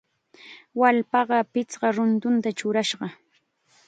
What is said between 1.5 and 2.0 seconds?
pichqa